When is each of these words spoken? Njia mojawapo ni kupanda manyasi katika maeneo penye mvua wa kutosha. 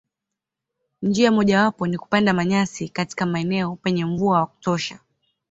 Njia 1.01 1.31
mojawapo 1.31 1.87
ni 1.87 1.97
kupanda 1.97 2.33
manyasi 2.33 2.89
katika 2.89 3.25
maeneo 3.25 3.75
penye 3.75 4.05
mvua 4.05 4.37
wa 4.39 4.45
kutosha. 4.47 4.99